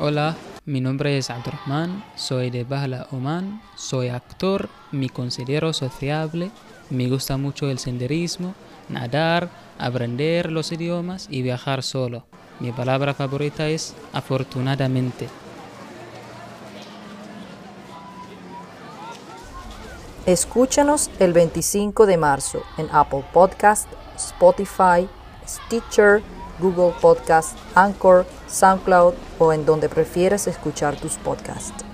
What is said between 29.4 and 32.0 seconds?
en donde prefieras escuchar tus podcasts.